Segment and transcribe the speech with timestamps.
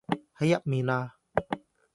[0.39, 1.11] 喺入面嘞